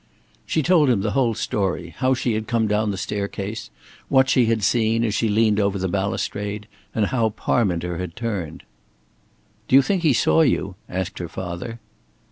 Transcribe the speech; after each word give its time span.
She 0.47 0.63
told 0.63 0.89
him 0.89 1.01
the 1.01 1.11
whole 1.11 1.35
story, 1.35 1.93
how 1.95 2.15
she 2.15 2.33
had 2.33 2.47
come 2.47 2.65
down 2.65 2.89
the 2.89 2.97
staircase, 2.97 3.69
what 4.09 4.29
she 4.29 4.47
had 4.47 4.63
seen, 4.63 5.03
as 5.03 5.13
she 5.13 5.29
leaned 5.29 5.59
over 5.59 5.77
the 5.77 5.87
balustrade, 5.87 6.65
and 6.95 7.05
how 7.05 7.29
Parminter 7.29 7.99
had 7.99 8.15
turned. 8.15 8.63
"Do 9.67 9.75
you 9.75 9.83
think 9.83 10.01
he 10.01 10.13
saw 10.13 10.41
you?" 10.41 10.73
asked 10.89 11.19
her 11.19 11.29
father. 11.29 11.79